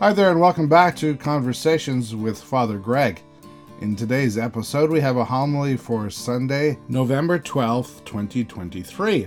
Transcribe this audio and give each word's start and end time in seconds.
Hi 0.00 0.12
there, 0.12 0.30
and 0.30 0.38
welcome 0.38 0.68
back 0.68 0.94
to 0.98 1.16
Conversations 1.16 2.14
with 2.14 2.40
Father 2.40 2.78
Greg. 2.78 3.20
In 3.80 3.96
today's 3.96 4.38
episode, 4.38 4.90
we 4.90 5.00
have 5.00 5.16
a 5.16 5.24
homily 5.24 5.76
for 5.76 6.08
Sunday, 6.08 6.78
November 6.88 7.36
12th, 7.36 8.04
2023. 8.04 9.26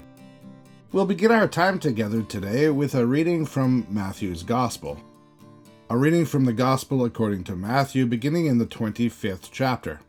We'll 0.94 1.06
begin 1.06 1.30
our 1.30 1.50
time 1.50 1.78
together 1.78 2.22
today 2.22 2.70
with 2.70 2.96
a 2.96 3.06
reading 3.06 3.46
from 3.46 3.86
Matthew's 3.90 4.44
Gospel. 4.44 4.98
A 5.90 5.98
reading 5.98 6.26
from 6.26 6.46
the 6.46 6.54
Gospel 6.54 7.04
according 7.04 7.44
to 7.44 7.56
Matthew, 7.58 8.06
beginning 8.06 8.46
in 8.46 8.58
the 8.58 8.66
25th 8.66 9.50
chapter. 9.52 10.00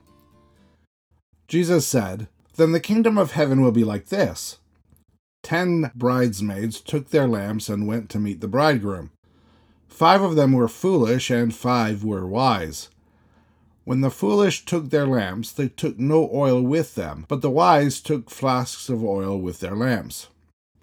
Jesus 1.49 1.89
said, 1.89 2.29
Then 2.55 2.71
the 2.71 2.79
kingdom 2.79 3.19
of 3.19 3.33
heaven 3.33 3.63
will 3.63 3.73
be 3.73 3.83
like 3.83 4.11
this. 4.11 4.59
Ten 5.43 5.91
bridesmaids 5.97 6.81
took 6.81 7.11
their 7.11 7.27
lamps 7.27 7.69
and 7.69 7.89
went 7.89 8.09
to 8.11 8.21
meet 8.21 8.41
the 8.41 8.47
bridegroom. 8.47 9.11
Five 9.93 10.23
of 10.23 10.37
them 10.37 10.53
were 10.53 10.69
foolish, 10.69 11.31
and 11.31 11.55
five 11.55 12.03
were 12.03 12.27
wise. 12.27 12.89
When 13.85 14.01
the 14.01 14.11
foolish 14.11 14.65
took 14.65 14.89
their 14.89 15.07
lamps, 15.07 15.53
they 15.53 15.69
took 15.69 15.99
no 15.99 16.31
oil 16.33 16.63
with 16.63 16.95
them, 16.95 17.27
but 17.29 17.43
the 17.43 17.51
wise 17.51 18.01
took 18.01 18.31
flasks 18.31 18.89
of 18.89 19.05
oil 19.05 19.39
with 19.39 19.61
their 19.61 19.77
lamps. 19.77 20.29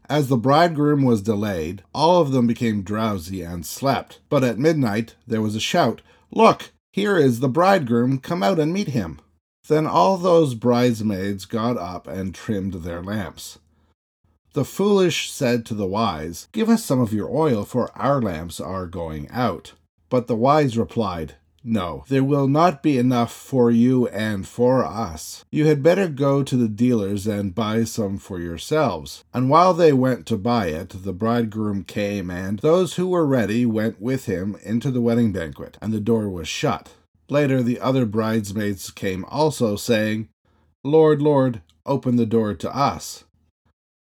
As 0.08 0.27
the 0.27 0.38
bridegroom 0.38 1.03
was 1.03 1.23
delayed, 1.23 1.84
all 1.94 2.22
of 2.22 2.31
them 2.31 2.45
became 2.45 2.84
drowsy 2.84 3.41
and 3.41 3.66
slept. 3.66 4.20
But 4.30 4.44
at 4.44 4.59
midnight 4.59 5.16
there 5.28 5.41
was 5.41 5.55
a 5.55 5.59
shout 5.59 6.02
Look, 6.31 6.72
here 6.91 7.17
is 7.17 7.39
the 7.39 7.50
bridegroom, 7.50 8.20
come 8.20 8.44
out 8.44 8.59
and 8.59 8.72
meet 8.72 8.89
him. 8.89 9.20
Then 9.67 9.88
all 9.88 10.17
those 10.17 10.53
bridesmaids 10.53 11.45
got 11.45 11.78
up 11.78 12.08
and 12.08 12.34
trimmed 12.34 12.73
their 12.73 13.02
lamps. 13.02 13.58
The 14.53 14.66
foolish 14.66 15.31
said 15.31 15.66
to 15.67 15.76
the 15.76 15.85
wise, 15.85 16.48
Give 16.52 16.70
us 16.70 16.84
some 16.84 16.99
of 16.99 17.13
your 17.13 17.30
oil, 17.30 17.63
for 17.66 17.91
our 17.95 18.19
lamps 18.19 18.59
are 18.59 18.88
going 18.88 19.30
out. 19.30 19.73
But 20.09 20.25
the 20.25 20.36
wise 20.36 20.75
replied, 20.75 21.36
No, 21.64 22.03
there 22.09 22.23
will 22.23 22.47
not 22.47 22.81
be 22.81 22.97
enough 22.97 23.31
for 23.31 23.70
you 23.70 24.08
and 24.08 24.47
for 24.47 24.83
us. 24.83 25.45
You 25.52 25.67
had 25.67 25.83
better 25.83 26.08
go 26.08 26.42
to 26.42 26.58
the 26.58 26.67
dealers 26.67 27.27
and 27.27 27.53
buy 27.53 27.83
some 27.83 28.17
for 28.17 28.39
yourselves. 28.39 29.23
And 29.36 29.52
while 29.52 29.75
they 29.75 29.94
went 29.94 30.25
to 30.27 30.38
buy 30.38 30.67
it, 30.67 31.03
the 31.03 31.14
bridegroom 31.14 31.83
came, 31.83 32.31
and 32.31 32.58
those 32.59 32.95
who 32.95 33.08
were 33.08 33.27
ready 33.27 33.67
went 33.67 34.02
with 34.02 34.25
him 34.25 34.58
into 34.64 34.89
the 34.89 35.02
wedding 35.02 35.31
banquet, 35.31 35.77
and 35.80 35.94
the 35.94 36.00
door 36.00 36.27
was 36.27 36.47
shut. 36.47 36.89
Later 37.30 37.61
the 37.61 37.80
other 37.80 38.08
bridesmaids 38.08 38.89
came 38.89 39.23
also, 39.25 39.75
saying, 39.75 40.30
Lord, 40.83 41.22
Lord, 41.22 41.61
open 41.86 42.16
the 42.16 42.25
door 42.25 42.55
to 42.55 42.75
us. 42.75 43.25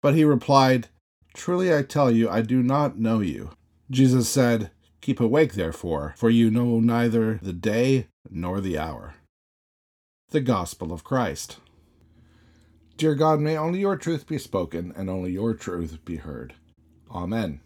But 0.06 0.14
he 0.14 0.23
replied, 0.23 0.89
Truly 1.34 1.73
I 1.73 1.81
tell 1.81 2.11
you, 2.11 2.30
I 2.30 2.44
do 2.44 2.61
not 2.61 3.00
know 3.00 3.22
you. 3.22 3.50
Jesus 3.89 4.30
said, 4.30 4.70
Keep 5.02 5.20
awake, 5.20 5.53
therefore, 5.53 6.14
for 6.16 6.30
you 6.30 6.52
know 6.52 6.80
neither 6.80 7.39
the 7.42 7.53
day 7.53 8.06
nor 8.30 8.62
the 8.62 8.78
hour. 8.78 9.16
The 10.30 10.42
Gospel 10.42 10.94
of 10.94 11.03
Christ. 11.03 11.58
Dear 12.97 13.16
God, 13.16 13.39
may 13.39 13.58
only 13.58 13.80
your 13.80 13.97
truth 13.97 14.28
be 14.28 14.38
spoken 14.38 14.94
and 14.95 15.09
only 15.09 15.31
your 15.31 15.56
truth 15.56 15.97
be 16.06 16.17
heard. 16.17 16.53
Amen. 17.09 17.62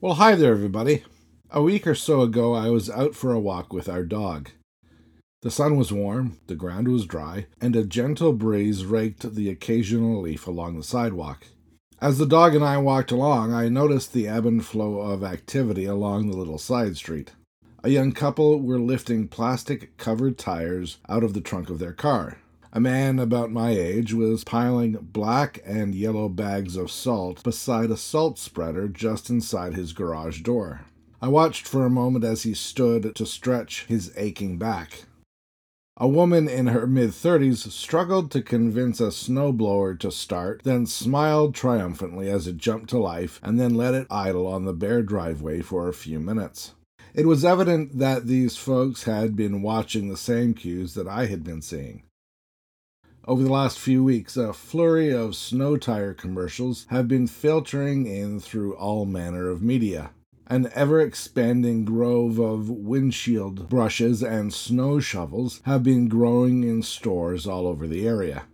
Well, 0.00 0.14
hi 0.14 0.36
there, 0.36 0.52
everybody. 0.52 1.04
A 1.50 1.60
week 1.60 1.86
or 1.86 1.94
so 1.94 2.22
ago, 2.22 2.54
I 2.54 2.70
was 2.70 2.88
out 2.88 3.14
for 3.14 3.34
a 3.34 3.38
walk 3.38 3.74
with 3.74 3.90
our 3.90 4.04
dog. 4.04 4.52
The 5.42 5.50
sun 5.50 5.76
was 5.76 5.90
warm, 5.90 6.36
the 6.48 6.54
ground 6.54 6.88
was 6.88 7.06
dry, 7.06 7.46
and 7.62 7.74
a 7.74 7.82
gentle 7.82 8.34
breeze 8.34 8.84
raked 8.84 9.34
the 9.34 9.48
occasional 9.48 10.20
leaf 10.20 10.46
along 10.46 10.76
the 10.76 10.82
sidewalk. 10.82 11.46
As 11.98 12.18
the 12.18 12.26
dog 12.26 12.54
and 12.54 12.62
I 12.62 12.76
walked 12.76 13.10
along, 13.10 13.54
I 13.54 13.70
noticed 13.70 14.12
the 14.12 14.28
ebb 14.28 14.44
and 14.44 14.62
flow 14.62 15.00
of 15.00 15.24
activity 15.24 15.86
along 15.86 16.28
the 16.28 16.36
little 16.36 16.58
side 16.58 16.98
street. 16.98 17.32
A 17.82 17.88
young 17.88 18.12
couple 18.12 18.60
were 18.60 18.78
lifting 18.78 19.28
plastic 19.28 19.96
covered 19.96 20.36
tires 20.36 20.98
out 21.08 21.24
of 21.24 21.32
the 21.32 21.40
trunk 21.40 21.70
of 21.70 21.78
their 21.78 21.94
car. 21.94 22.36
A 22.74 22.80
man 22.80 23.18
about 23.18 23.50
my 23.50 23.70
age 23.70 24.12
was 24.12 24.44
piling 24.44 24.92
black 25.00 25.62
and 25.64 25.94
yellow 25.94 26.28
bags 26.28 26.76
of 26.76 26.90
salt 26.90 27.42
beside 27.42 27.90
a 27.90 27.96
salt 27.96 28.38
spreader 28.38 28.88
just 28.88 29.30
inside 29.30 29.72
his 29.72 29.94
garage 29.94 30.42
door. 30.42 30.82
I 31.22 31.28
watched 31.28 31.66
for 31.66 31.86
a 31.86 31.90
moment 31.90 32.26
as 32.26 32.42
he 32.42 32.52
stood 32.52 33.14
to 33.14 33.24
stretch 33.24 33.86
his 33.86 34.12
aching 34.16 34.58
back. 34.58 35.04
A 36.02 36.08
woman 36.08 36.48
in 36.48 36.68
her 36.68 36.86
mid 36.86 37.10
30s 37.10 37.70
struggled 37.70 38.30
to 38.30 38.40
convince 38.40 39.02
a 39.02 39.08
snowblower 39.08 39.98
to 39.98 40.10
start, 40.10 40.62
then 40.64 40.86
smiled 40.86 41.54
triumphantly 41.54 42.30
as 42.30 42.46
it 42.46 42.56
jumped 42.56 42.88
to 42.90 42.98
life, 42.98 43.38
and 43.42 43.60
then 43.60 43.74
let 43.74 43.92
it 43.92 44.06
idle 44.10 44.46
on 44.46 44.64
the 44.64 44.72
bare 44.72 45.02
driveway 45.02 45.60
for 45.60 45.88
a 45.88 45.92
few 45.92 46.18
minutes. 46.18 46.72
It 47.12 47.26
was 47.26 47.44
evident 47.44 47.98
that 47.98 48.26
these 48.26 48.56
folks 48.56 49.02
had 49.02 49.36
been 49.36 49.60
watching 49.60 50.08
the 50.08 50.16
same 50.16 50.54
cues 50.54 50.94
that 50.94 51.06
I 51.06 51.26
had 51.26 51.44
been 51.44 51.60
seeing. 51.60 52.04
Over 53.26 53.42
the 53.42 53.52
last 53.52 53.78
few 53.78 54.02
weeks, 54.02 54.38
a 54.38 54.54
flurry 54.54 55.12
of 55.12 55.36
snow 55.36 55.76
tire 55.76 56.14
commercials 56.14 56.86
have 56.88 57.08
been 57.08 57.26
filtering 57.26 58.06
in 58.06 58.40
through 58.40 58.74
all 58.74 59.04
manner 59.04 59.50
of 59.50 59.60
media. 59.60 60.12
An 60.50 60.68
ever 60.74 61.00
expanding 61.00 61.84
grove 61.84 62.40
of 62.40 62.68
windshield 62.68 63.68
brushes 63.68 64.20
and 64.20 64.52
snow 64.52 64.98
shovels 64.98 65.60
have 65.62 65.84
been 65.84 66.08
growing 66.08 66.64
in 66.64 66.82
stores 66.82 67.46
all 67.46 67.68
over 67.68 67.86
the 67.86 68.04
area. 68.04 68.46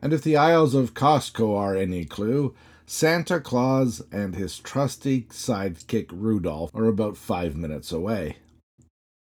And 0.00 0.14
if 0.14 0.22
the 0.22 0.38
aisles 0.38 0.74
of 0.74 0.94
Costco 0.94 1.54
are 1.54 1.76
any 1.76 2.06
clue, 2.06 2.54
Santa 2.86 3.40
Claus 3.40 4.00
and 4.10 4.34
his 4.34 4.58
trusty 4.58 5.24
sidekick 5.24 6.06
Rudolph 6.10 6.74
are 6.74 6.86
about 6.86 7.18
five 7.18 7.54
minutes 7.54 7.92
away. 7.92 8.38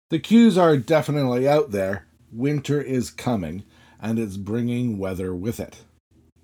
The 0.10 0.18
cues 0.18 0.58
are 0.58 0.78
definitely 0.78 1.48
out 1.48 1.70
there. 1.70 2.08
Winter 2.32 2.82
is 2.82 3.12
coming, 3.12 3.66
and 4.02 4.18
it's 4.18 4.38
bringing 4.38 4.98
weather 4.98 5.36
with 5.36 5.60
it. 5.60 5.85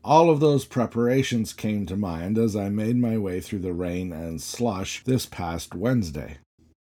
All 0.03 0.31
of 0.31 0.39
those 0.39 0.65
preparations 0.65 1.53
came 1.53 1.85
to 1.85 1.95
mind 1.95 2.39
as 2.39 2.55
I 2.55 2.69
made 2.69 2.97
my 2.97 3.19
way 3.19 3.39
through 3.39 3.59
the 3.59 3.73
rain 3.73 4.11
and 4.11 4.41
slush 4.41 5.03
this 5.03 5.27
past 5.27 5.75
Wednesday. 5.75 6.39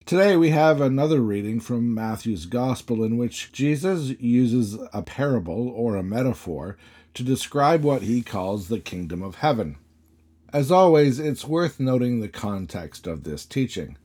Today 0.06 0.36
we 0.36 0.50
have 0.50 0.80
another 0.80 1.20
reading 1.20 1.58
from 1.58 1.92
Matthew's 1.92 2.46
Gospel 2.46 3.02
in 3.02 3.16
which 3.16 3.50
Jesus 3.50 4.10
uses 4.20 4.78
a 4.92 5.02
parable 5.02 5.68
or 5.70 5.96
a 5.96 6.04
metaphor 6.04 6.76
to 7.14 7.24
describe 7.24 7.82
what 7.82 8.02
he 8.02 8.22
calls 8.22 8.68
the 8.68 8.78
kingdom 8.78 9.24
of 9.24 9.36
heaven. 9.36 9.76
As 10.52 10.70
always, 10.70 11.18
it's 11.18 11.44
worth 11.44 11.80
noting 11.80 12.20
the 12.20 12.28
context 12.28 13.08
of 13.08 13.24
this 13.24 13.44
teaching. 13.44 13.98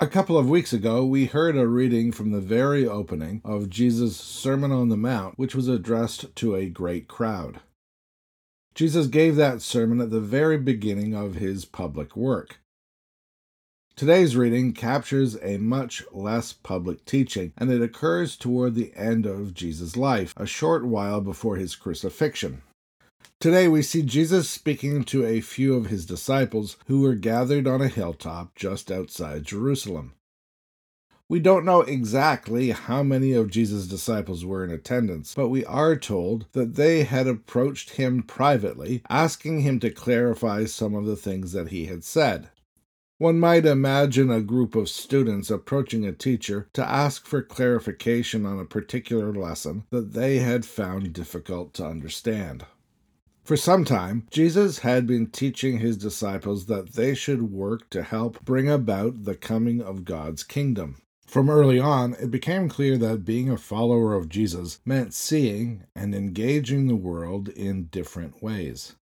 A 0.00 0.08
couple 0.08 0.36
of 0.36 0.50
weeks 0.50 0.72
ago, 0.72 1.04
we 1.04 1.26
heard 1.26 1.56
a 1.56 1.68
reading 1.68 2.10
from 2.10 2.32
the 2.32 2.40
very 2.40 2.88
opening 2.88 3.40
of 3.44 3.70
Jesus' 3.70 4.16
Sermon 4.16 4.72
on 4.72 4.88
the 4.88 4.96
Mount, 4.96 5.38
which 5.38 5.54
was 5.54 5.68
addressed 5.68 6.34
to 6.34 6.56
a 6.56 6.68
great 6.68 7.06
crowd. 7.06 7.60
Jesus 8.74 9.06
gave 9.06 9.36
that 9.36 9.60
sermon 9.60 10.00
at 10.00 10.10
the 10.10 10.20
very 10.20 10.56
beginning 10.56 11.14
of 11.14 11.34
his 11.34 11.64
public 11.64 12.16
work. 12.16 12.58
Today's 13.94 14.34
reading 14.34 14.72
captures 14.72 15.36
a 15.42 15.58
much 15.58 16.02
less 16.12 16.54
public 16.54 17.04
teaching, 17.04 17.52
and 17.58 17.70
it 17.70 17.82
occurs 17.82 18.36
toward 18.36 18.74
the 18.74 18.92
end 18.96 19.26
of 19.26 19.52
Jesus' 19.52 19.96
life, 19.96 20.32
a 20.38 20.46
short 20.46 20.86
while 20.86 21.20
before 21.20 21.56
his 21.56 21.76
crucifixion. 21.76 22.62
Today 23.38 23.68
we 23.68 23.82
see 23.82 24.02
Jesus 24.02 24.48
speaking 24.48 25.04
to 25.04 25.26
a 25.26 25.42
few 25.42 25.74
of 25.74 25.86
his 25.86 26.06
disciples 26.06 26.78
who 26.86 27.00
were 27.02 27.14
gathered 27.14 27.66
on 27.66 27.82
a 27.82 27.88
hilltop 27.88 28.54
just 28.54 28.90
outside 28.90 29.44
Jerusalem. 29.44 30.14
We 31.32 31.40
don't 31.40 31.64
know 31.64 31.80
exactly 31.80 32.72
how 32.72 33.02
many 33.02 33.32
of 33.32 33.50
Jesus' 33.50 33.86
disciples 33.86 34.44
were 34.44 34.62
in 34.64 34.70
attendance, 34.70 35.32
but 35.34 35.48
we 35.48 35.64
are 35.64 35.96
told 35.96 36.44
that 36.52 36.74
they 36.74 37.04
had 37.04 37.26
approached 37.26 37.92
him 37.92 38.22
privately, 38.22 39.02
asking 39.08 39.62
him 39.62 39.80
to 39.80 39.88
clarify 39.88 40.66
some 40.66 40.94
of 40.94 41.06
the 41.06 41.16
things 41.16 41.52
that 41.52 41.68
he 41.68 41.86
had 41.86 42.04
said. 42.04 42.50
One 43.16 43.40
might 43.40 43.64
imagine 43.64 44.30
a 44.30 44.42
group 44.42 44.76
of 44.76 44.90
students 44.90 45.50
approaching 45.50 46.04
a 46.04 46.12
teacher 46.12 46.68
to 46.74 46.86
ask 46.86 47.24
for 47.24 47.40
clarification 47.40 48.44
on 48.44 48.58
a 48.58 48.66
particular 48.66 49.32
lesson 49.32 49.84
that 49.88 50.12
they 50.12 50.40
had 50.40 50.66
found 50.66 51.14
difficult 51.14 51.72
to 51.74 51.86
understand. 51.86 52.66
For 53.42 53.56
some 53.56 53.86
time, 53.86 54.26
Jesus 54.30 54.80
had 54.80 55.06
been 55.06 55.28
teaching 55.28 55.78
his 55.78 55.96
disciples 55.96 56.66
that 56.66 56.92
they 56.92 57.14
should 57.14 57.50
work 57.50 57.88
to 57.88 58.02
help 58.02 58.44
bring 58.44 58.68
about 58.68 59.24
the 59.24 59.34
coming 59.34 59.80
of 59.80 60.04
God's 60.04 60.44
kingdom. 60.44 61.01
From 61.32 61.48
early 61.48 61.80
on, 61.80 62.12
it 62.20 62.30
became 62.30 62.68
clear 62.68 62.98
that 62.98 63.24
being 63.24 63.48
a 63.48 63.56
follower 63.56 64.12
of 64.12 64.28
Jesus 64.28 64.80
meant 64.84 65.14
seeing 65.14 65.84
and 65.96 66.14
engaging 66.14 66.88
the 66.88 66.94
world 66.94 67.48
in 67.48 67.84
different 67.84 68.42
ways. 68.42 68.96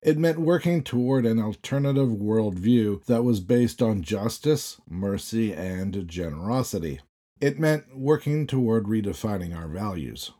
It 0.00 0.16
meant 0.16 0.38
working 0.38 0.82
toward 0.82 1.26
an 1.26 1.38
alternative 1.38 2.08
worldview 2.08 3.04
that 3.04 3.22
was 3.22 3.40
based 3.40 3.82
on 3.82 4.00
justice, 4.00 4.80
mercy, 4.88 5.52
and 5.52 6.08
generosity. 6.08 7.00
It 7.38 7.60
meant 7.60 7.94
working 7.94 8.46
toward 8.46 8.84
redefining 8.84 9.54
our 9.54 9.68
values. 9.68 10.30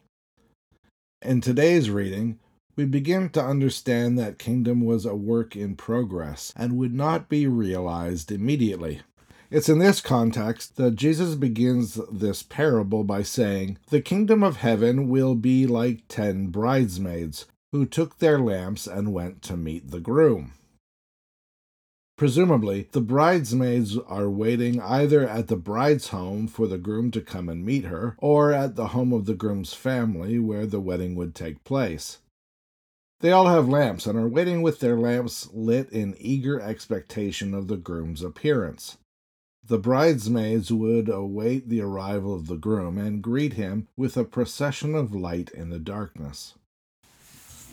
In 1.20 1.42
today's 1.42 1.90
reading, 1.90 2.38
we 2.74 2.86
begin 2.86 3.28
to 3.30 3.44
understand 3.44 4.18
that 4.18 4.38
kingdom 4.38 4.80
was 4.80 5.04
a 5.04 5.14
work 5.14 5.56
in 5.56 5.76
progress 5.76 6.54
and 6.56 6.78
would 6.78 6.94
not 6.94 7.28
be 7.28 7.46
realized 7.46 8.32
immediately. 8.32 9.02
It's 9.48 9.68
in 9.68 9.78
this 9.78 10.00
context 10.00 10.76
that 10.76 10.96
Jesus 10.96 11.36
begins 11.36 12.00
this 12.10 12.42
parable 12.42 13.04
by 13.04 13.22
saying, 13.22 13.78
The 13.90 14.00
kingdom 14.00 14.42
of 14.42 14.56
heaven 14.56 15.08
will 15.08 15.36
be 15.36 15.66
like 15.66 16.02
ten 16.08 16.48
bridesmaids 16.48 17.46
who 17.70 17.86
took 17.86 18.18
their 18.18 18.40
lamps 18.40 18.86
and 18.88 19.12
went 19.12 19.42
to 19.42 19.56
meet 19.56 19.90
the 19.90 20.00
groom. 20.00 20.52
Presumably, 22.18 22.88
the 22.92 23.00
bridesmaids 23.00 23.98
are 23.98 24.30
waiting 24.30 24.80
either 24.80 25.28
at 25.28 25.48
the 25.48 25.56
bride's 25.56 26.08
home 26.08 26.48
for 26.48 26.66
the 26.66 26.78
groom 26.78 27.10
to 27.10 27.20
come 27.20 27.48
and 27.48 27.64
meet 27.64 27.84
her, 27.84 28.16
or 28.18 28.52
at 28.52 28.74
the 28.74 28.88
home 28.88 29.12
of 29.12 29.26
the 29.26 29.34
groom's 29.34 29.74
family 29.74 30.38
where 30.38 30.66
the 30.66 30.80
wedding 30.80 31.14
would 31.14 31.34
take 31.34 31.62
place. 31.62 32.18
They 33.20 33.32
all 33.32 33.46
have 33.48 33.68
lamps 33.68 34.06
and 34.06 34.18
are 34.18 34.28
waiting 34.28 34.62
with 34.62 34.80
their 34.80 34.98
lamps 34.98 35.48
lit 35.52 35.90
in 35.90 36.16
eager 36.18 36.60
expectation 36.60 37.54
of 37.54 37.68
the 37.68 37.76
groom's 37.76 38.22
appearance. 38.22 38.96
The 39.68 39.78
bridesmaids 39.78 40.70
would 40.70 41.08
await 41.08 41.68
the 41.68 41.80
arrival 41.80 42.32
of 42.36 42.46
the 42.46 42.56
groom 42.56 42.98
and 42.98 43.20
greet 43.20 43.54
him 43.54 43.88
with 43.96 44.16
a 44.16 44.22
procession 44.22 44.94
of 44.94 45.12
light 45.12 45.50
in 45.50 45.70
the 45.70 45.80
darkness. 45.80 46.54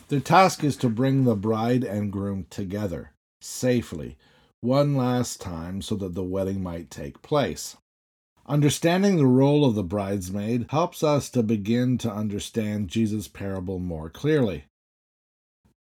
Their 0.07 0.19
task 0.19 0.63
is 0.63 0.75
to 0.78 0.90
bring 0.90 1.24
the 1.24 1.36
bride 1.36 1.84
and 1.84 2.12
groom 2.12 2.48
together, 2.50 3.12
safely, 3.42 4.18
one 4.62 4.95
last 4.95 5.40
time 5.40 5.84
so 5.84 5.94
that 5.98 6.16
the 6.16 6.24
wedding 6.24 6.63
might 6.63 6.90
take 6.90 7.22
place. 7.22 7.78
Understanding 8.48 9.18
the 9.18 9.28
role 9.28 9.63
of 9.63 9.75
the 9.75 9.84
bridesmaid 9.84 10.66
helps 10.69 11.04
us 11.04 11.30
to 11.30 11.44
begin 11.44 12.00
to 12.00 12.12
understand 12.12 12.90
Jesus' 12.90 13.28
parable 13.28 13.78
more 13.78 14.10
clearly. 14.10 14.66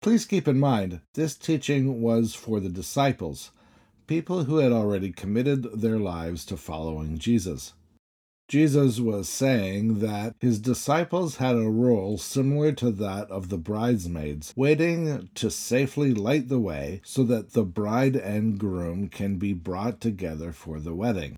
Please 0.02 0.25
keep 0.25 0.46
in 0.46 0.60
mind, 0.60 1.00
this 1.13 1.38
teaching 1.38 2.02
was 2.02 2.36
for 2.36 2.60
the 2.60 2.69
disciples, 2.69 3.52
people 4.12 4.44
who 4.44 4.58
had 4.58 4.74
already 4.74 5.10
committed 5.10 5.63
their 5.80 5.98
lives 5.98 6.44
to 6.44 6.58
following 6.58 7.18
Jesus. 7.18 7.72
Jesus 8.50 9.00
was 9.00 9.30
saying 9.30 10.00
that 10.00 10.36
his 10.42 10.60
disciples 10.60 11.38
had 11.38 11.56
a 11.56 11.69
role 11.69 12.18
similar 12.18 12.74
to 12.74 12.92
that 12.92 13.31
of 13.31 13.48
the 13.48 13.58
bridesmaids, 13.58 14.52
waiting 14.54 15.30
to 15.36 15.50
safely 15.50 16.13
light 16.13 16.50
the 16.50 16.60
way 16.60 17.00
so 17.06 17.24
that 17.24 17.54
the 17.54 17.63
bride 17.63 18.18
and 18.18 18.60
groom 18.60 19.08
can 19.08 19.38
be 19.38 19.54
brought 19.54 20.02
together 20.02 20.52
for 20.52 20.81
the 20.81 20.94
wedding. 20.94 21.38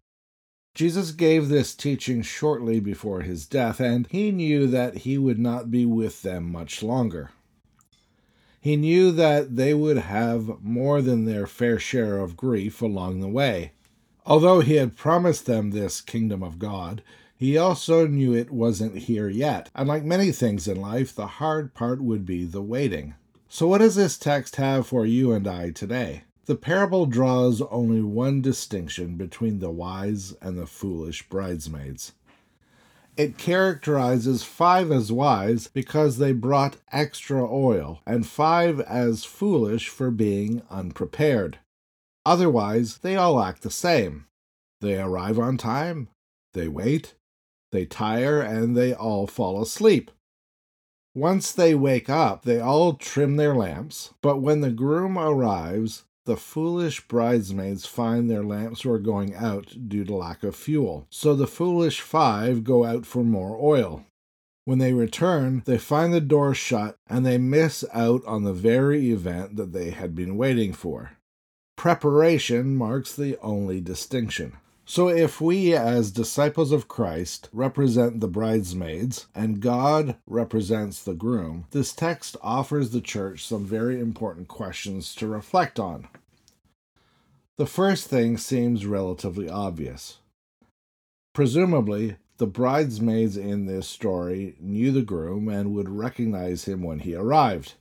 Jesus 0.74 1.12
gave 1.12 1.50
this 1.50 1.76
teaching 1.76 2.24
shortly 2.24 2.80
before 2.80 3.22
his 3.22 3.46
death, 3.46 3.80
and 3.80 4.08
he 4.10 4.32
knew 4.32 4.66
that 4.66 4.98
he 5.06 5.20
would 5.20 5.38
not 5.38 5.70
be 5.70 5.86
with 5.86 6.24
them 6.24 6.52
much 6.52 6.82
longer. 6.82 7.30
He 8.64 8.78
knew 8.78 9.12
that 9.12 9.58
they 9.58 9.74
would 9.74 9.98
have 9.98 10.64
more 10.64 11.02
than 11.02 11.26
their 11.26 11.46
fair 11.46 11.78
share 11.78 12.20
of 12.20 12.38
grief 12.38 12.82
along 12.82 13.20
the 13.20 13.28
way. 13.28 13.74
Although 14.26 14.62
he 14.62 14.76
had 14.76 14.96
promised 14.96 15.46
them 15.46 15.72
this 15.72 16.00
kingdom 16.00 16.42
of 16.42 16.60
God, 16.60 17.04
he 17.36 17.58
also 17.58 18.08
knew 18.08 18.34
it 18.34 18.52
wasn't 18.52 19.00
here 19.00 19.28
yet, 19.28 19.70
and 19.76 19.90
like 19.90 20.06
many 20.06 20.32
things 20.32 20.66
in 20.66 20.80
life, 20.80 21.14
the 21.14 21.28
hard 21.28 21.74
part 21.74 22.02
would 22.02 22.26
be 22.26 22.46
the 22.46 22.62
waiting. 22.62 23.16
So, 23.50 23.68
what 23.68 23.80
does 23.80 23.96
this 23.96 24.18
text 24.18 24.56
have 24.56 24.88
for 24.88 25.06
you 25.06 25.34
and 25.34 25.46
I 25.46 25.72
today? 25.72 26.24
The 26.46 26.56
parable 26.56 27.06
draws 27.06 27.62
only 27.64 28.02
one 28.02 28.42
distinction 28.42 29.18
between 29.18 29.60
the 29.60 29.72
wise 29.72 30.36
and 30.42 30.58
the 30.58 30.68
foolish 30.68 31.28
bridesmaids. 31.28 32.14
It 33.16 33.38
characterizes 33.38 34.44
five 34.44 34.92
as 34.92 35.12
wise 35.12 35.68
because 35.68 36.18
they 36.18 36.32
brought 36.32 36.78
extra 36.92 37.48
oil, 37.48 38.02
and 38.08 38.26
five 38.26 38.80
as 38.80 39.24
foolish 39.24 39.88
for 39.88 40.10
being 40.10 40.64
unprepared. 40.72 41.60
Otherwise, 42.26 43.00
they 43.00 43.16
all 43.16 43.40
act 43.40 43.62
the 43.62 43.70
same. 43.70 44.26
They 44.82 45.00
arrive 45.00 45.38
on 45.38 45.58
time, 45.58 46.10
they 46.54 46.68
wait, 46.68 47.14
they 47.72 47.86
tire, 47.86 48.42
and 48.42 48.76
they 48.76 48.94
all 48.94 49.28
fall 49.28 49.62
asleep. 49.62 50.10
Once 51.16 51.52
they 51.52 51.76
wake 51.76 52.10
up, 52.10 52.44
they 52.44 52.60
all 52.60 52.96
trim 52.96 53.36
their 53.36 53.56
lamps, 53.56 54.14
but 54.24 54.38
when 54.38 54.62
the 54.62 54.72
groom 54.72 55.20
arrives, 55.20 56.06
the 56.26 56.38
foolish 56.38 57.08
bridesmaids 57.08 57.86
find 57.86 58.30
their 58.30 58.44
lamps 58.44 58.86
are 58.86 58.98
going 58.98 59.36
out 59.36 59.76
due 59.88 60.06
to 60.06 60.16
lack 60.16 60.44
of 60.44 60.56
fuel. 60.56 61.06
So 61.10 61.36
the 61.36 61.48
foolish 61.48 62.02
five 62.02 62.64
go 62.64 62.86
out 62.86 63.06
for 63.06 63.24
more 63.24 63.58
oil. 63.62 64.06
When 64.66 64.80
they 64.80 64.94
return, 64.94 65.62
they 65.66 65.78
find 65.78 66.14
the 66.14 66.22
door 66.22 66.54
shut 66.54 66.96
and 67.08 67.26
they 67.26 67.38
miss 67.38 67.84
out 67.94 68.24
on 68.26 68.44
the 68.44 68.54
very 68.54 69.12
event 69.12 69.58
that 69.58 69.74
they 69.74 69.90
had 69.90 70.16
been 70.16 70.38
waiting 70.38 70.72
for. 70.72 71.18
Preparation 71.76 72.76
marks 72.78 73.14
the 73.14 73.38
only 73.42 73.82
distinction. 73.82 74.54
So, 74.86 75.08
if 75.08 75.40
we, 75.40 75.74
as 75.74 76.12
disciples 76.12 76.74
of 76.74 76.90
Christ, 76.90 77.48
represent 77.54 78.20
the 78.20 78.28
bridesmaids 78.28 79.28
and 79.34 79.62
God 79.62 80.18
represents 80.28 81.02
the 81.02 81.14
groom, 81.14 81.66
this 81.72 81.94
text 81.94 82.36
offers 82.42 82.90
the 82.90 83.00
church 83.00 83.46
some 83.46 83.66
very 83.66 84.00
important 84.00 84.50
questions 84.50 85.16
to 85.16 85.28
reflect 85.28 85.80
on. 85.80 86.10
The 87.58 87.66
first 87.66 88.08
thing 88.08 88.38
seems 88.38 88.86
relatively 88.86 89.48
obvious. 89.48 90.18
Presumably, 91.34 92.18
the 92.38 92.48
bridesmaids 92.48 93.38
in 93.38 93.68
this 93.68 93.88
story 93.88 94.56
knew 94.60 94.92
the 94.92 95.02
groom 95.02 95.48
and 95.48 95.74
would 95.74 95.88
recognize 95.88 96.66
him 96.66 96.84
when 96.84 97.00
he 97.00 97.16
arrived. 97.16 97.76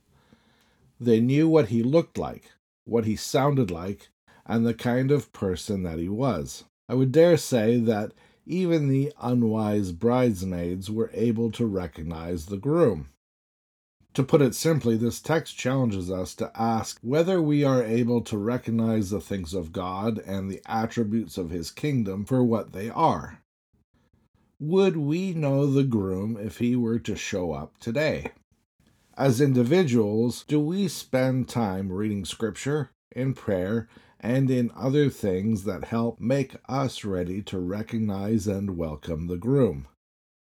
They 1.01 1.21
knew 1.21 1.49
what 1.49 1.71
he 1.71 1.83
looked 1.83 2.17
like, 2.17 2.53
what 2.85 3.07
he 3.07 3.17
sounded 3.17 3.73
like, 3.73 4.11
and 4.47 4.65
the 4.65 4.75
kind 4.75 5.11
of 5.11 5.33
person 5.33 5.83
that 5.83 5.99
he 5.99 6.09
was. 6.09 6.65
I 6.93 6.95
would 6.95 7.11
dare 7.11 7.39
say 7.39 7.79
that 7.79 8.13
even 8.45 8.89
the 8.89 9.15
unwise 9.19 9.93
bridesmaids 9.93 10.91
were 10.91 11.11
able 11.15 11.51
to 11.53 11.65
recognize 11.65 12.45
the 12.45 12.59
groom. 12.59 13.09
To 14.13 14.23
put 14.23 14.43
it 14.43 14.55
simply, 14.55 14.99
this 14.99 15.19
text 15.19 15.57
challenges 15.57 16.11
us 16.11 16.35
to 16.35 16.53
ask 16.55 16.99
whether 17.01 17.41
we 17.41 17.65
are 17.65 17.83
able 17.83 18.21
to 18.21 18.37
recognize 18.37 19.09
the 19.09 19.23
things 19.23 19.55
of 19.55 19.73
God 19.73 20.19
and 20.19 20.51
the 20.51 20.61
attributes 20.67 21.39
of 21.39 21.49
His 21.49 21.71
kingdom 21.71 22.27
for 22.27 22.45
what 22.45 22.75
they 22.75 22.91
are. 22.91 23.39
Would 24.61 24.99
we 24.99 25.33
know 25.33 25.67
the 25.67 25.85
groom 25.85 26.37
if 26.37 26.59
he 26.59 26.77
were 26.77 26.99
to 26.99 27.17
show 27.17 27.53
up 27.53 27.79
today? 27.79 28.33
As 29.17 29.41
individuals, 29.41 30.45
do 30.47 30.61
we 30.61 30.89
spend 30.89 31.49
time 31.49 31.91
reading 31.91 32.27
Scripture, 32.27 32.91
in 33.17 33.33
prayer, 33.33 33.89
and 34.23 34.49
in 34.51 34.71
other 34.77 35.11
things 35.11 35.65
that 35.65 35.85
help 35.85 36.21
make 36.21 36.55
us 36.69 37.05
ready 37.05 37.43
to 37.43 37.59
recognize 37.59 38.47
and 38.47 38.77
welcome 38.77 39.27
the 39.27 39.37
groom. 39.37 39.89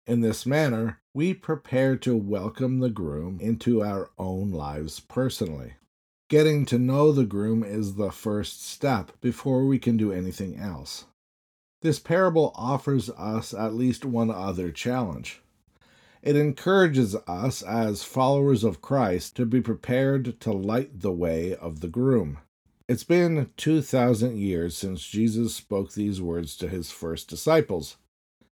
In 0.05 0.21
this 0.21 0.45
manner, 0.45 1.01
we 1.13 1.33
prepare 1.33 1.97
to 1.97 2.15
welcome 2.15 2.79
the 2.79 2.89
groom 2.89 3.39
into 3.41 3.83
our 3.83 4.09
own 4.17 4.51
lives 4.51 5.01
personally. 5.01 5.73
Getting 6.29 6.65
to 6.67 6.79
know 6.79 7.11
the 7.11 7.25
groom 7.25 7.61
is 7.61 7.95
the 7.95 8.11
first 8.11 8.65
step 8.65 9.11
before 9.19 9.65
we 9.65 9.79
can 9.79 9.97
do 9.97 10.13
anything 10.13 10.57
else. 10.57 11.05
This 11.81 11.99
parable 11.99 12.53
offers 12.55 13.09
us 13.09 13.53
at 13.53 13.73
least 13.73 14.05
one 14.05 14.31
other 14.31 14.71
challenge. 14.71 15.41
It 16.21 16.35
encourages 16.35 17.15
us 17.27 17.61
as 17.61 18.03
followers 18.03 18.63
of 18.63 18.81
Christ 18.81 19.35
to 19.35 19.45
be 19.45 19.61
prepared 19.61 20.39
to 20.41 20.51
light 20.51 21.01
the 21.01 21.11
way 21.11 21.53
of 21.55 21.81
the 21.81 21.87
groom. 21.87 22.39
It's 22.89 23.03
been 23.03 23.49
2,000 23.57 24.37
years 24.37 24.77
since 24.77 25.05
Jesus 25.05 25.53
spoke 25.53 25.91
these 25.91 26.21
words 26.21 26.55
to 26.55 26.69
his 26.69 26.89
first 26.89 27.27
disciples. 27.27 27.97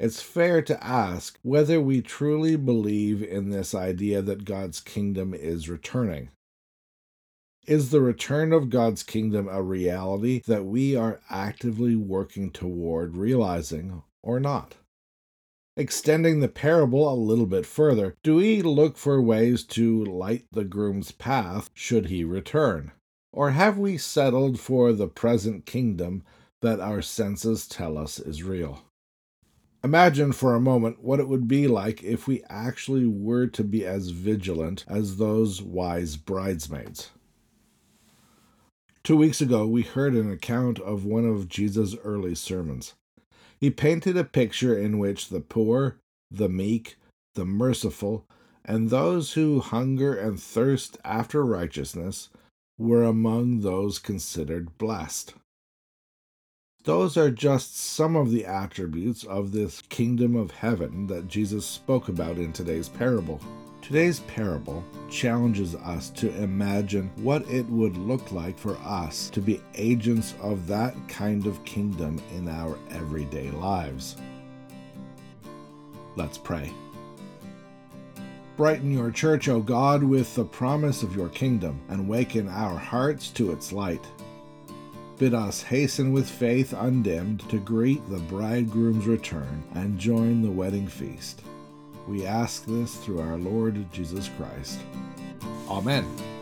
It's 0.02 0.22
fair 0.22 0.62
to 0.64 0.84
ask 0.84 1.40
whether 1.44 1.80
we 1.80 2.02
truly 2.02 2.58
believe 2.58 3.24
in 3.24 3.52
this 3.52 3.74
idea 3.74 4.22
that 4.22 4.44
God's 4.44 4.82
kingdom 4.82 5.34
is 5.34 5.70
returning. 5.70 6.30
Is 7.68 7.90
the 7.90 8.02
return 8.02 8.52
of 8.52 8.70
God's 8.70 9.02
kingdom 9.02 9.48
a 9.48 9.64
reality 9.64 10.42
that 10.46 10.66
we 10.66 10.94
are 10.94 11.22
actively 11.30 11.96
working 11.96 12.52
toward 12.52 13.16
realizing 13.16 14.04
or 14.22 14.42
not? 14.42 14.76
Extending 15.78 16.42
the 16.42 16.50
parable 16.50 17.10
a 17.10 17.16
little 17.16 17.46
bit 17.46 17.66
further, 17.66 18.16
do 18.24 18.36
we 18.36 18.62
look 18.62 18.98
for 18.98 19.22
ways 19.22 19.64
to 19.64 20.04
light 20.04 20.48
the 20.52 20.66
groom's 20.66 21.14
path 21.14 21.70
should 21.74 22.08
he 22.08 22.26
return? 22.26 22.92
Or 23.32 23.52
have 23.52 23.78
we 23.78 23.98
settled 23.98 24.60
for 24.60 24.94
the 24.94 25.08
present 25.08 25.66
kingdom 25.66 26.24
that 26.62 26.80
our 26.80 27.02
senses 27.02 27.68
tell 27.68 27.98
us 27.98 28.20
is 28.20 28.44
real? 28.44 28.84
Imagine 29.84 30.32
for 30.32 30.56
a 30.56 30.60
moment 30.60 31.04
what 31.04 31.20
it 31.20 31.28
would 31.28 31.48
be 31.48 31.68
like 31.68 32.04
if 32.04 32.28
we 32.28 32.44
actually 32.50 33.06
were 33.06 33.48
to 33.48 33.64
be 33.64 33.86
as 33.86 34.10
vigilant 34.10 34.84
as 34.88 35.18
those 35.18 35.62
wise 35.62 36.18
bridesmaids. 36.18 37.12
Two 39.04 39.16
weeks 39.16 39.40
ago, 39.40 39.66
we 39.66 39.84
heard 39.84 40.16
an 40.16 40.32
account 40.32 40.80
of 40.80 41.06
one 41.06 41.26
of 41.26 41.48
Jesus' 41.48 41.96
early 42.04 42.36
sermons. 42.36 42.96
He 43.60 43.70
painted 43.70 44.18
a 44.18 44.24
picture 44.24 44.78
in 44.78 45.00
which 45.00 45.30
the 45.30 45.40
poor, 45.40 45.98
the 46.30 46.50
meek, 46.50 46.98
the 47.36 47.46
merciful, 47.46 48.26
and 48.66 48.90
those 48.90 49.34
who 49.34 49.62
hunger 49.62 50.14
and 50.14 50.42
thirst 50.42 50.98
after 51.06 51.46
righteousness 51.46 52.30
were 52.78 53.04
among 53.04 53.62
those 53.62 54.00
considered 54.00 54.78
blessed. 54.78 55.34
Those 56.84 57.18
are 57.18 57.32
just 57.32 57.78
some 57.78 58.16
of 58.16 58.32
the 58.32 58.46
attributes 58.46 59.24
of 59.26 59.52
this 59.52 59.82
kingdom 59.82 60.36
of 60.36 60.52
heaven 60.52 61.08
that 61.08 61.28
Jesus 61.28 61.66
spoke 61.66 62.08
about 62.08 62.38
in 62.38 62.54
today's 62.54 62.88
parable. 62.88 63.42
Today's 63.82 64.22
parable 64.22 64.84
challenges 65.10 65.76
us 65.76 66.10
to 66.12 66.30
imagine 66.42 67.12
what 67.18 67.48
it 67.50 67.66
would 67.68 67.98
look 67.98 68.32
like 68.32 68.58
for 68.58 68.78
us 68.86 69.30
to 69.32 69.42
be 69.42 69.62
agents 69.76 70.34
of 70.42 70.68
that 70.68 70.96
kind 71.08 71.46
of 71.46 71.64
kingdom 71.66 72.22
in 72.36 72.48
our 72.48 72.78
everyday 72.92 73.52
lives. 73.52 74.16
Let's 76.16 76.38
pray. 76.38 76.72
Brighten 78.58 78.92
your 78.92 79.12
church, 79.12 79.48
O 79.50 79.62
God, 79.62 80.02
with 80.02 80.34
the 80.34 80.44
promise 80.44 81.04
of 81.04 81.16
your 81.16 81.30
kingdom, 81.30 81.80
and 81.90 82.10
waken 82.10 82.50
our 82.50 82.76
hearts 82.76 83.30
to 83.30 83.52
its 83.52 83.72
light. 83.72 84.04
Bid 85.20 85.36
us 85.36 85.62
hasten 85.62 86.12
with 86.12 86.28
faith 86.28 86.74
undimmed 86.74 87.48
to 87.50 87.60
greet 87.60 88.08
the 88.10 88.18
bridegroom's 88.18 89.06
return 89.06 89.64
and 89.76 90.00
join 90.00 90.42
the 90.42 90.50
wedding 90.50 90.88
feast. 90.88 91.44
We 92.08 92.26
ask 92.26 92.66
this 92.66 92.96
through 92.96 93.20
our 93.20 93.38
Lord 93.38 93.92
Jesus 93.92 94.28
Christ. 94.38 94.80
Amen. 95.70 96.37